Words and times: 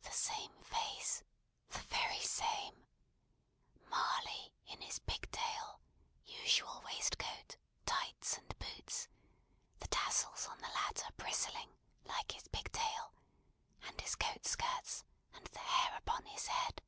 The 0.00 0.12
same 0.12 0.62
face: 0.62 1.22
the 1.68 1.80
very 1.90 2.22
same. 2.22 2.88
Marley 3.90 4.54
in 4.64 4.80
his 4.80 4.98
pigtail, 5.00 5.82
usual 6.24 6.80
waistcoat, 6.86 7.58
tights 7.84 8.38
and 8.38 8.58
boots; 8.58 9.08
the 9.80 9.88
tassels 9.88 10.46
on 10.46 10.56
the 10.62 10.68
latter 10.68 11.12
bristling, 11.18 11.76
like 12.04 12.32
his 12.32 12.48
pigtail, 12.48 13.12
and 13.82 14.00
his 14.00 14.14
coat 14.16 14.46
skirts, 14.46 15.04
and 15.34 15.44
the 15.48 15.58
hair 15.58 15.98
upon 15.98 16.24
his 16.24 16.46
head. 16.46 16.80